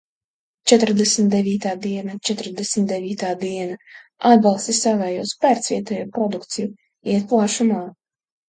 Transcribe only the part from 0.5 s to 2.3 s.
Četrdesmit devītā diena.